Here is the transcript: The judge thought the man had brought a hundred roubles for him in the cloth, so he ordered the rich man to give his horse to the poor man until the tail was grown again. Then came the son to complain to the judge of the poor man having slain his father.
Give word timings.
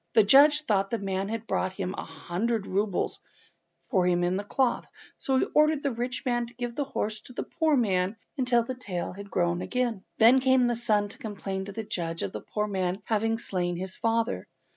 The 0.13 0.23
judge 0.23 0.63
thought 0.63 0.89
the 0.89 0.97
man 0.97 1.29
had 1.29 1.45
brought 1.45 1.79
a 1.79 1.87
hundred 2.03 2.65
roubles 2.65 3.21
for 3.91 4.07
him 4.07 4.23
in 4.23 4.35
the 4.35 4.43
cloth, 4.43 4.87
so 5.19 5.37
he 5.37 5.45
ordered 5.53 5.83
the 5.83 5.91
rich 5.91 6.25
man 6.25 6.47
to 6.47 6.55
give 6.55 6.75
his 6.75 6.87
horse 6.87 7.19
to 7.21 7.33
the 7.33 7.43
poor 7.43 7.77
man 7.77 8.15
until 8.35 8.63
the 8.63 8.73
tail 8.73 9.13
was 9.15 9.27
grown 9.27 9.61
again. 9.61 10.03
Then 10.17 10.39
came 10.39 10.65
the 10.65 10.75
son 10.75 11.07
to 11.09 11.19
complain 11.19 11.65
to 11.65 11.71
the 11.71 11.83
judge 11.83 12.23
of 12.23 12.31
the 12.31 12.41
poor 12.41 12.65
man 12.65 13.03
having 13.05 13.37
slain 13.37 13.75
his 13.75 13.95
father. 13.95 14.47